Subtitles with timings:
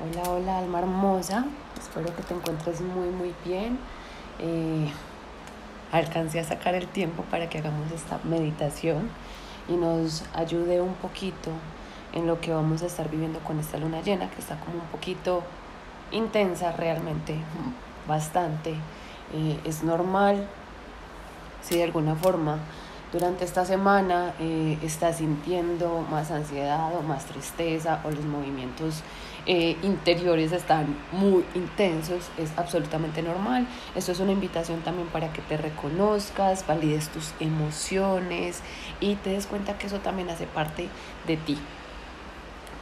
[0.00, 1.44] Hola, hola, alma hermosa.
[1.80, 3.78] Espero que te encuentres muy, muy bien.
[4.40, 4.90] Eh,
[5.92, 9.08] alcancé a sacar el tiempo para que hagamos esta meditación
[9.68, 11.50] y nos ayude un poquito
[12.12, 14.88] en lo que vamos a estar viviendo con esta luna llena, que está como un
[14.88, 15.44] poquito
[16.10, 17.36] intensa realmente,
[18.08, 18.70] bastante.
[19.32, 20.48] Eh, es normal
[21.62, 22.58] si de alguna forma
[23.12, 29.04] durante esta semana eh, estás sintiendo más ansiedad o más tristeza o los movimientos
[29.46, 33.66] eh, interiores están muy intensos, es absolutamente normal.
[33.94, 38.60] Esto es una invitación también para que te reconozcas, valides tus emociones
[39.00, 40.88] y te des cuenta que eso también hace parte
[41.26, 41.58] de ti.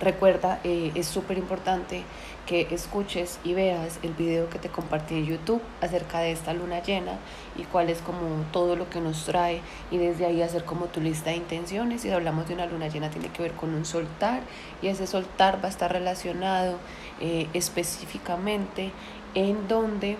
[0.03, 2.03] Recuerda, eh, es súper importante
[2.45, 6.83] que escuches y veas el video que te compartí en YouTube acerca de esta luna
[6.83, 7.19] llena
[7.57, 9.61] y cuál es como todo lo que nos trae
[9.93, 12.03] y desde ahí hacer como tu lista de intenciones.
[12.03, 14.41] Si hablamos de una luna llena tiene que ver con un soltar
[14.83, 16.79] y ese soltar va a estar relacionado
[17.21, 18.91] eh, específicamente
[19.37, 20.17] en donde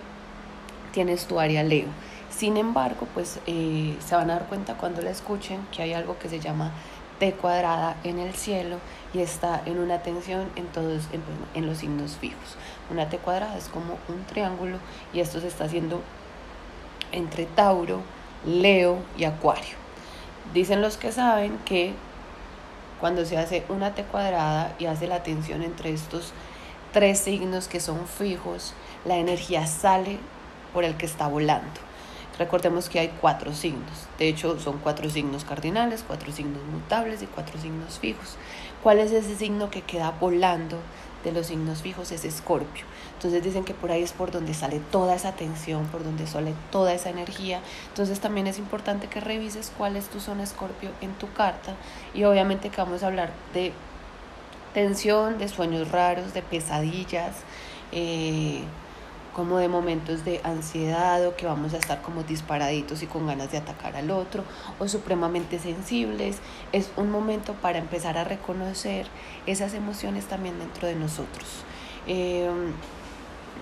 [0.93, 1.87] tienes tu área Leo.
[2.29, 6.17] Sin embargo, pues eh, se van a dar cuenta cuando la escuchen que hay algo
[6.17, 6.71] que se llama
[7.23, 8.79] T cuadrada en el cielo
[9.13, 11.03] y está en una tensión en todos
[11.53, 12.57] en, los signos fijos.
[12.91, 14.77] Una T cuadrada es como un triángulo
[15.13, 16.01] y esto se está haciendo
[17.13, 18.01] entre Tauro,
[18.45, 19.77] Leo y Acuario.
[20.53, 21.93] Dicen los que saben que
[22.99, 26.33] cuando se hace una T cuadrada y hace la tensión entre estos
[26.91, 28.73] tres signos que son fijos,
[29.05, 30.19] la energía sale
[30.73, 31.79] por el que está volando.
[32.37, 34.07] Recordemos que hay cuatro signos.
[34.17, 38.37] De hecho, son cuatro signos cardinales, cuatro signos mutables y cuatro signos fijos.
[38.81, 40.77] ¿Cuál es ese signo que queda volando
[41.23, 42.11] de los signos fijos?
[42.11, 42.85] Es Escorpio.
[43.13, 46.53] Entonces dicen que por ahí es por donde sale toda esa tensión, por donde sale
[46.71, 47.61] toda esa energía.
[47.89, 51.75] Entonces también es importante que revises cuál es tu zona Escorpio en tu carta.
[52.15, 53.73] Y obviamente que vamos a hablar de
[54.73, 57.35] tensión, de sueños raros, de pesadillas.
[57.91, 58.63] Eh,
[59.33, 63.51] como de momentos de ansiedad o que vamos a estar como disparaditos y con ganas
[63.51, 64.43] de atacar al otro
[64.79, 66.37] o supremamente sensibles.
[66.71, 69.07] Es un momento para empezar a reconocer
[69.45, 71.63] esas emociones también dentro de nosotros.
[72.07, 72.73] Em,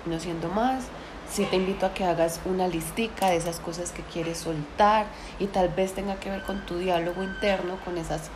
[0.06, 0.86] no siendo más,
[1.32, 5.06] sí te invito a que hagas una listica de esas cosas que quieres soltar
[5.40, 8.30] y tal vez tenga que ver con tu diálogo interno, con esas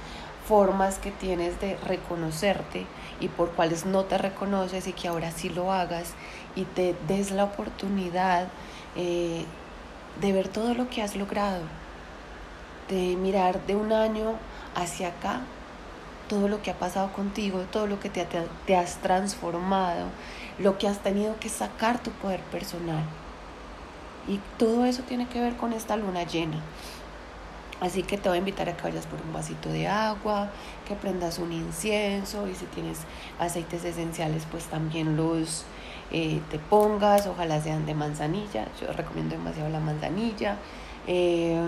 [0.48, 2.86] formas que tienes de reconocerte
[3.20, 6.14] y por cuáles no te reconoces y que ahora sí lo hagas
[6.56, 8.48] y te des la oportunidad
[8.96, 9.46] eh,
[10.22, 11.62] de ver todo lo que has logrado,
[12.90, 14.34] de mirar de un año
[14.76, 15.42] hacia acá
[16.28, 18.26] todo lo que ha pasado contigo, todo lo que te,
[18.66, 20.08] te has transformado,
[20.58, 23.04] lo que has tenido que sacar tu poder personal.
[24.28, 26.60] Y todo eso tiene que ver con esta luna llena.
[27.82, 30.50] Así que te voy a invitar a que vayas por un vasito de agua,
[30.88, 33.00] que prendas un incienso y si tienes
[33.38, 35.66] aceites esenciales, pues también los
[36.12, 40.58] eh, te pongas, ojalá sean de manzanilla, yo recomiendo demasiado la manzanilla.
[41.08, 41.60] Eh,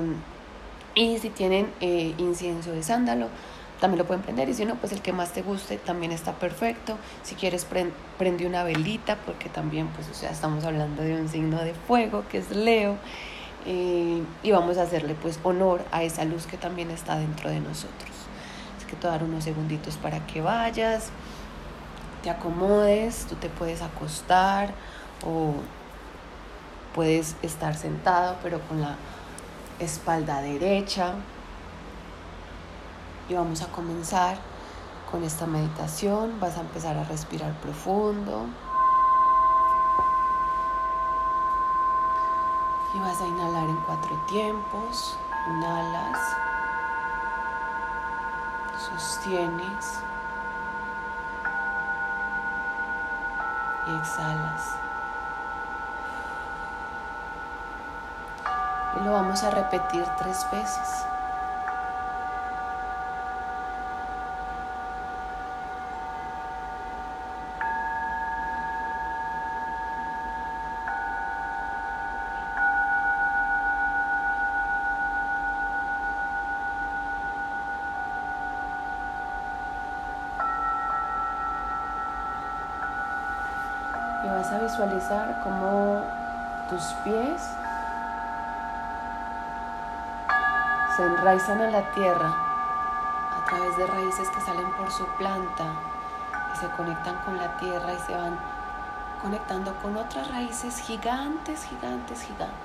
[0.96, 3.28] y si tienen eh, incienso de sándalo,
[3.80, 6.34] también lo pueden prender y si no, pues el que más te guste también está
[6.34, 6.98] perfecto.
[7.22, 7.68] Si quieres,
[8.18, 12.40] prende una velita porque también, pues, o estamos hablando de un signo de fuego que
[12.40, 12.98] es Leo.
[13.70, 17.60] Eh, y vamos a hacerle pues honor a esa luz que también está dentro de
[17.60, 18.10] nosotros.
[18.78, 21.10] Así que te voy a dar unos segunditos para que vayas,
[22.24, 24.74] te acomodes, tú te puedes acostar
[25.26, 25.54] o
[26.94, 28.96] puedes estar sentado pero con la
[29.80, 31.14] espalda derecha.
[33.30, 34.38] Y vamos a comenzar
[35.12, 36.40] con esta meditación.
[36.40, 38.46] Vas a empezar a respirar profundo.
[42.94, 45.18] Y vas a inhalar en cuatro tiempos.
[45.50, 46.20] Inhalas.
[48.78, 50.00] Sostienes.
[53.88, 54.76] Exhalas.
[59.00, 61.06] Y lo vamos a repetir tres veces.
[84.30, 86.04] Vas a visualizar cómo
[86.70, 87.42] tus pies
[90.96, 95.66] se enraizan a la tierra a través de raíces que salen por su planta
[96.54, 98.38] y se conectan con la tierra y se van
[99.22, 102.58] conectando con otras raíces gigantes, gigantes, gigantes.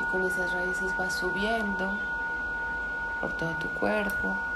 [0.00, 1.98] Y con esas raíces vas subiendo
[3.20, 4.49] por todo tu cuerpo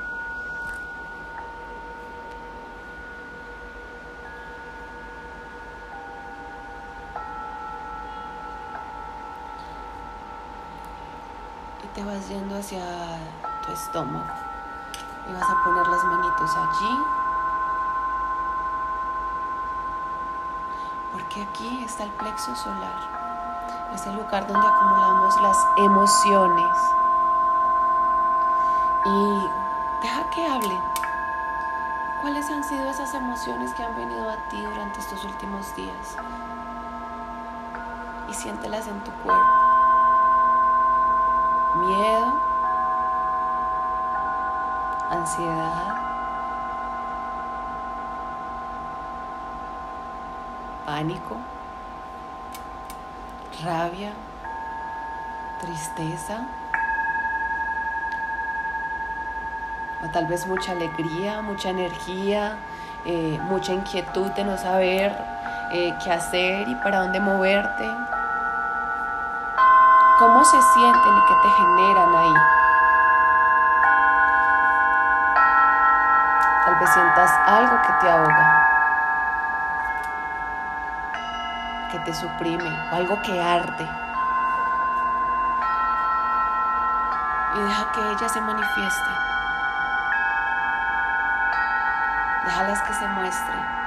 [11.94, 12.82] te vas yendo hacia
[13.64, 14.26] tu estómago
[15.29, 17.05] y vas a poner las manitos allí.
[21.12, 22.99] Porque aquí está el plexo solar.
[23.94, 26.76] Es el lugar donde acumulamos las emociones.
[29.06, 29.49] Y
[30.02, 30.81] deja que hablen.
[32.23, 36.17] ¿Cuáles han sido esas emociones que han venido a ti durante estos últimos días?
[38.29, 39.63] Y siéntelas en tu cuerpo.
[41.75, 42.41] Miedo,
[45.11, 45.97] ansiedad,
[50.87, 51.37] pánico,
[53.65, 54.12] rabia,
[55.61, 56.47] tristeza.
[60.05, 62.56] o tal vez mucha alegría, mucha energía,
[63.06, 65.12] eh, mucha inquietud de no saber
[65.73, 67.85] eh, qué hacer y para dónde moverte.
[70.55, 72.35] ¿Cómo se sienten y qué te generan ahí?
[76.65, 78.69] Tal vez sientas algo que te ahoga,
[81.91, 83.91] que te suprime, o algo que arde.
[87.56, 89.11] Y deja que ella se manifieste.
[92.45, 93.83] Déjalas que se muestren.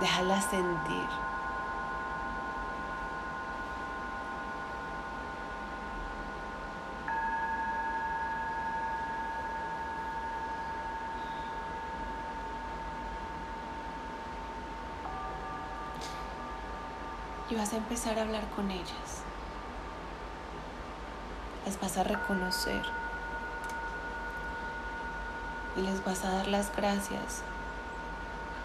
[0.00, 1.28] Déjalas sentir.
[17.50, 19.22] y vas a empezar a hablar con ellas.
[21.64, 22.82] Las vas a reconocer
[25.76, 27.42] y les vas a dar las gracias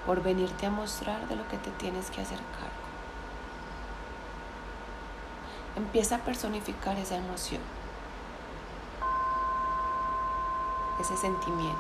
[0.06, 2.84] por venirte a mostrar de lo que te tienes que hacer cargo.
[5.76, 7.62] Empieza a personificar esa emoción,
[11.00, 11.78] ese sentimiento.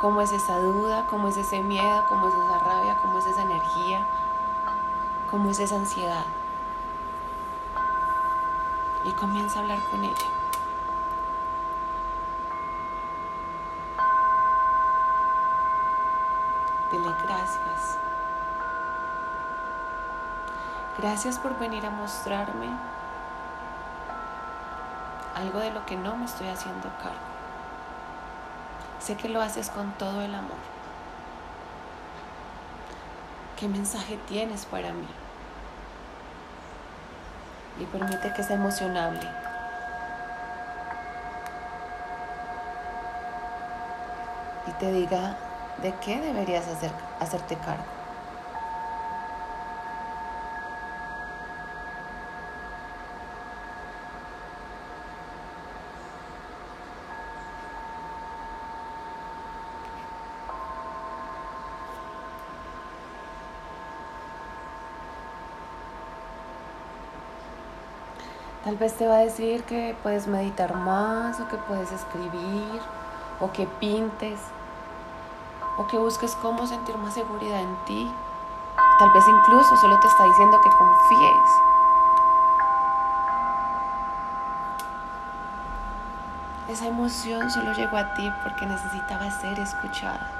[0.00, 1.06] ¿Cómo es esa duda?
[1.08, 2.04] ¿Cómo es ese miedo?
[2.08, 2.96] ¿Cómo es esa rabia?
[3.00, 4.06] ¿Cómo es esa energía?
[5.32, 6.26] cómo es esa ansiedad.
[9.06, 10.28] Y comienza a hablar con ella.
[16.92, 17.98] Dile gracias.
[21.12, 22.68] Gracias por venir a mostrarme
[25.34, 27.18] algo de lo que no me estoy haciendo cargo.
[28.98, 30.56] Sé que lo haces con todo el amor.
[33.58, 35.06] ¿Qué mensaje tienes para mí?
[37.78, 39.28] y permite que sea emocionable.
[44.66, 45.36] Y te diga
[45.82, 48.01] de qué deberías hacer, hacerte cargo.
[68.64, 72.80] Tal vez te va a decir que puedes meditar más o que puedes escribir
[73.40, 74.38] o que pintes
[75.78, 78.08] o que busques cómo sentir más seguridad en ti.
[79.00, 81.50] Tal vez incluso solo te está diciendo que confíes.
[86.68, 90.30] Esa emoción solo llegó a ti porque necesitaba ser escuchada.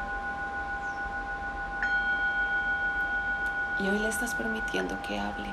[3.81, 5.53] Y hoy le estás permitiendo que hable.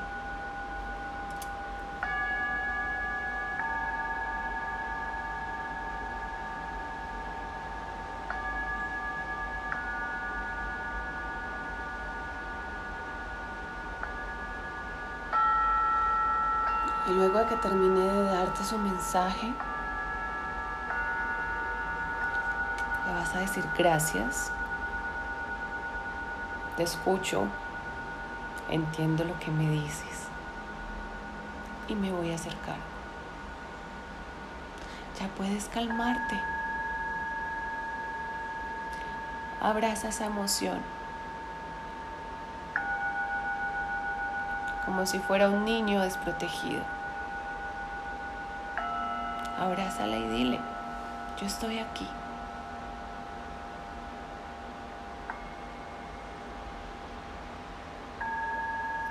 [17.46, 19.52] Que termine de darte su mensaje,
[23.06, 24.52] le vas a decir gracias,
[26.76, 27.46] te escucho,
[28.68, 30.28] entiendo lo que me dices
[31.88, 32.76] y me voy a acercar.
[35.18, 36.40] Ya puedes calmarte.
[39.60, 40.80] Abraza esa emoción.
[44.90, 46.82] como si fuera un niño desprotegido
[49.60, 50.60] abrázala y dile,
[51.38, 52.08] yo estoy aquí.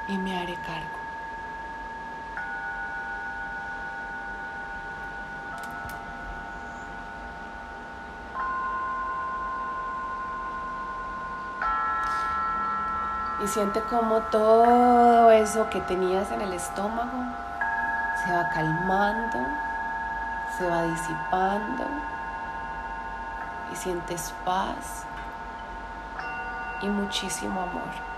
[0.08, 1.00] Y me haré cargo.
[13.41, 17.24] y siente como todo eso que tenías en el estómago
[18.25, 19.68] se va calmando
[20.60, 21.86] se va disipando
[23.72, 25.06] y sientes paz
[26.82, 28.10] y muchísimo amor.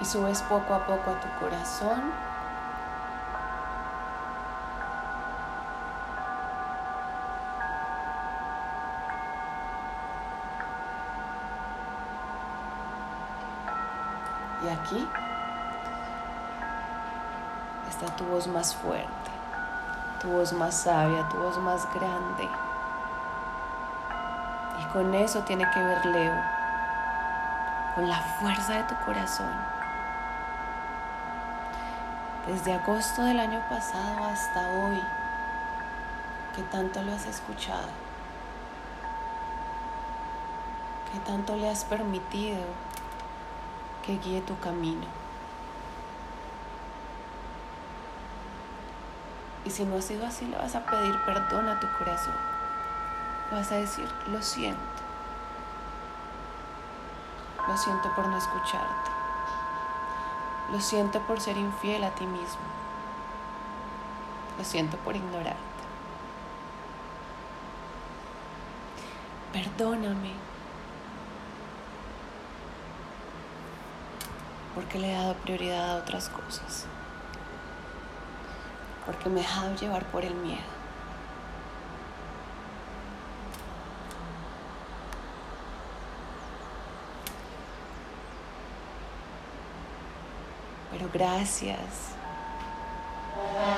[0.00, 2.29] y subes poco a poco a tu corazón.
[14.82, 15.08] Aquí
[17.88, 19.30] está tu voz más fuerte,
[20.20, 22.48] tu voz más sabia, tu voz más grande.
[24.80, 26.42] Y con eso tiene que ver Leo,
[27.94, 29.80] con la fuerza de tu corazón
[32.46, 35.00] desde agosto del año pasado hasta hoy,
[36.56, 37.88] que tanto lo has escuchado,
[41.12, 42.58] que tanto le has permitido
[44.18, 45.06] guíe tu camino.
[49.64, 52.34] Y si no ha sido así, le vas a pedir perdón a tu corazón.
[53.52, 54.80] Vas a decir, lo siento.
[57.68, 59.10] Lo siento por no escucharte.
[60.72, 62.60] Lo siento por ser infiel a ti mismo.
[64.58, 65.60] Lo siento por ignorarte.
[69.52, 70.49] Perdóname.
[74.74, 76.86] Porque le he dado prioridad a otras cosas.
[79.06, 80.80] Porque me he dejado llevar por el miedo.
[90.90, 91.78] pero gracias,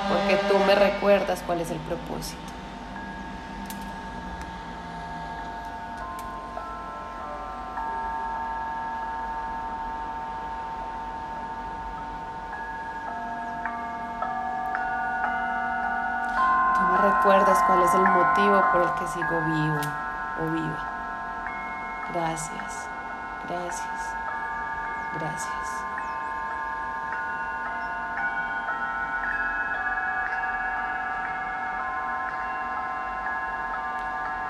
[0.09, 2.37] porque tú me recuerdas cuál es el propósito.
[17.65, 19.81] Cuál es el motivo por el que sigo vivo
[20.39, 20.93] o viva.
[22.13, 22.89] Gracias,
[23.47, 24.15] gracias,
[25.13, 25.83] gracias.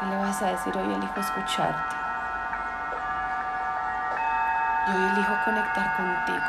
[0.01, 1.95] Y le vas a decir, hoy elijo escucharte.
[4.87, 6.45] Y hoy elijo conectar contigo.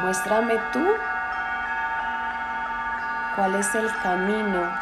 [0.00, 0.84] Muéstrame tú
[3.36, 4.72] cuál es el camino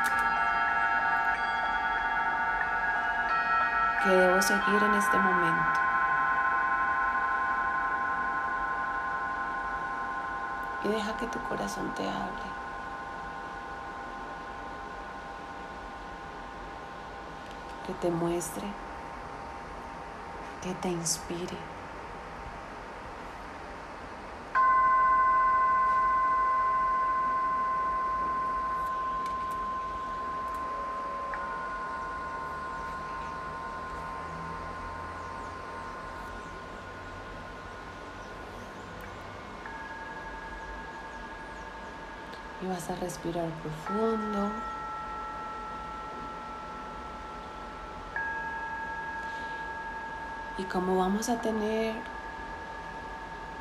[4.03, 5.81] que debo seguir en este momento.
[10.85, 12.55] Y deja que tu corazón te hable.
[17.87, 18.65] que te muestre,
[20.63, 21.59] que te inspire.
[42.91, 44.51] A respirar profundo.
[50.59, 51.95] Y como vamos a tener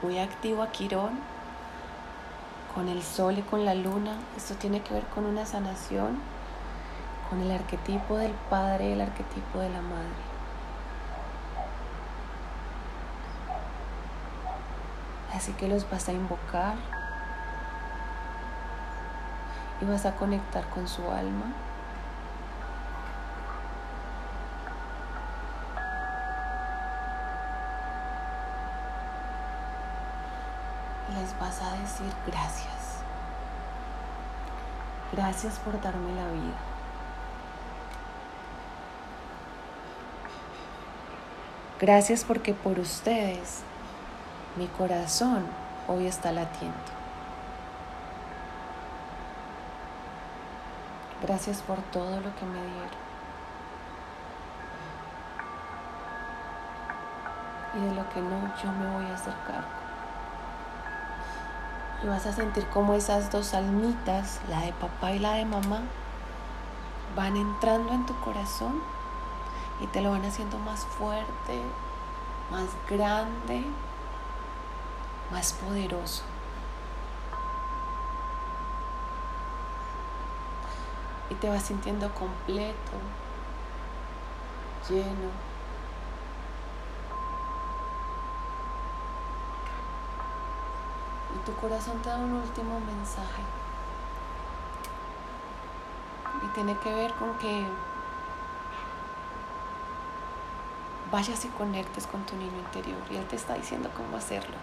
[0.02, 1.20] muy activo a Quirón,
[2.74, 6.18] con el sol y con la luna, esto tiene que ver con una sanación,
[7.30, 10.34] con el arquetipo del padre y el arquetipo de la madre.
[15.34, 16.76] Así que los vas a invocar
[19.82, 21.46] y vas a conectar con su alma.
[31.20, 33.04] les vas a decir gracias.
[35.12, 36.58] Gracias por darme la vida.
[41.80, 43.62] Gracias porque por ustedes
[44.56, 45.46] mi corazón
[45.88, 47.03] hoy está latiendo.
[51.24, 53.04] Gracias por todo lo que me dieron.
[57.76, 59.84] Y de lo que no, yo me voy a acercar
[62.04, 65.82] y vas a sentir como esas dos almitas, la de papá y la de mamá,
[67.16, 68.82] van entrando en tu corazón
[69.80, 71.62] y te lo van haciendo más fuerte,
[72.52, 73.64] más grande,
[75.32, 76.24] más poderoso.
[81.34, 82.92] Y te vas sintiendo completo,
[84.88, 85.32] lleno.
[91.34, 93.42] Y tu corazón te da un último mensaje.
[96.44, 97.66] Y tiene que ver con que
[101.12, 103.02] vayas y conectes con tu niño interior.
[103.10, 104.56] Y Él te está diciendo cómo hacerlo.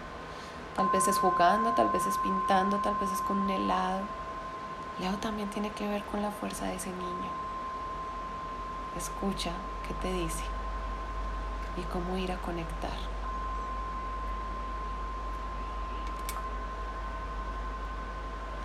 [0.77, 4.20] Tal vez es jugando, tal vez es pintando, tal vez es con un helado.
[4.99, 7.29] Leo también tiene que ver con la fuerza de ese niño.
[8.95, 9.51] Escucha
[9.87, 10.43] qué te dice
[11.77, 12.91] y cómo ir a conectar.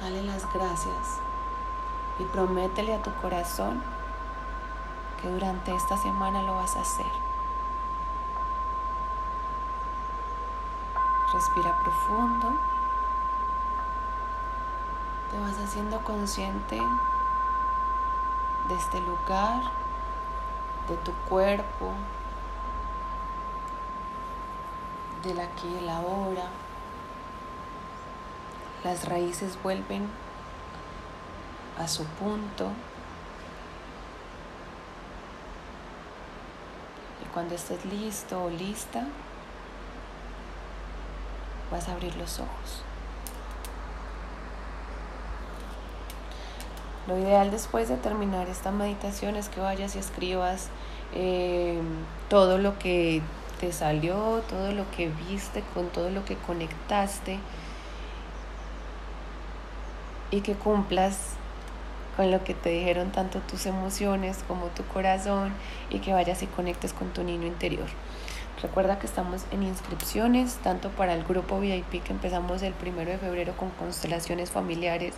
[0.00, 1.20] Dale las gracias
[2.18, 3.82] y prométele a tu corazón
[5.20, 7.06] que durante esta semana lo vas a hacer.
[11.32, 12.60] Respira profundo.
[15.36, 19.60] Te vas haciendo consciente de este lugar,
[20.88, 21.92] de tu cuerpo,
[25.22, 26.48] del aquí y el ahora.
[28.82, 30.08] Las raíces vuelven
[31.78, 32.70] a su punto.
[37.22, 39.06] Y cuando estés listo o lista,
[41.70, 42.86] vas a abrir los ojos.
[47.06, 50.68] Lo ideal después de terminar esta meditación es que vayas y escribas
[51.14, 51.80] eh,
[52.28, 53.22] todo lo que
[53.60, 57.38] te salió, todo lo que viste, con todo lo que conectaste
[60.32, 61.34] y que cumplas
[62.16, 65.52] con lo que te dijeron tanto tus emociones como tu corazón
[65.90, 67.86] y que vayas y conectes con tu niño interior.
[68.62, 73.18] Recuerda que estamos en inscripciones, tanto para el grupo VIP que empezamos el primero de
[73.18, 75.14] febrero con constelaciones familiares,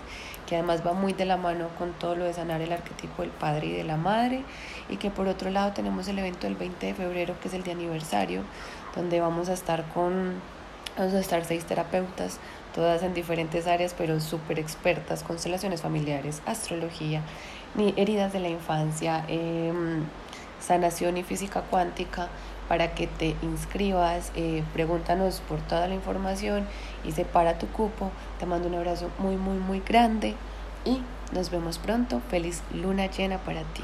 [0.49, 3.31] que además va muy de la mano con todo lo de sanar el arquetipo del
[3.31, 4.43] padre y de la madre,
[4.89, 7.63] y que por otro lado tenemos el evento del 20 de febrero, que es el
[7.63, 8.43] de aniversario,
[8.97, 10.41] donde vamos a estar con,
[10.97, 12.41] vamos a estar seis terapeutas,
[12.75, 17.23] todas en diferentes áreas, pero súper expertas, constelaciones familiares, astrología,
[17.97, 20.03] heridas de la infancia, em,
[20.59, 22.29] sanación y física cuántica
[22.69, 26.67] para que te inscribas, eh, pregúntanos por toda la información
[27.05, 28.11] y separa tu cupo.
[28.39, 30.35] Te mando un abrazo muy, muy, muy grande
[30.85, 31.01] y
[31.33, 32.21] nos vemos pronto.
[32.31, 33.83] Feliz luna llena para ti.